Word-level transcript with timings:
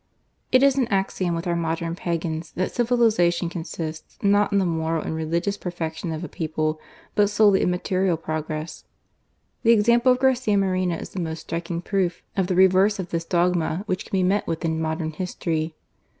It 0.51 0.63
is 0.63 0.79
an 0.79 0.87
axiom 0.87 1.35
with 1.35 1.45
our 1.45 1.55
modem 1.55 1.95
pa^ns 1.95 2.55
that 2.55 2.71
civiliza 2.71 3.27
■ 3.27 3.33
tion 3.35 3.49
consists, 3.49 4.17
not 4.23 4.51
in 4.51 4.57
the 4.57 4.65
moral 4.65 5.03
and 5.03 5.13
religious 5.13 5.57
per 5.57 5.69
fection 5.69 6.11
of 6.11 6.23
a 6.23 6.27
people, 6.27 6.79
but 7.13 7.29
solely 7.29 7.61
in 7.61 7.69
material 7.69 8.17
progress. 8.17 8.83
The 9.61 9.73
example 9.73 10.11
of 10.13 10.17
Garcia 10.19 10.57
Moreno 10.57 10.95
is 10.95 11.09
the 11.11 11.19
most 11.19 11.41
striking 11.41 11.83
proof 11.83 12.23
of 12.35 12.47
the 12.47 12.55
reverse 12.55 12.97
of 12.97 13.09
this 13.11 13.25
dogma 13.25 13.83
which 13.85 14.07
can 14.07 14.13
be 14.17 14.23
met 14.23 14.47
with 14.47 14.65
in 14.65 14.81
modern 14.81 15.11
history. 15.11 15.75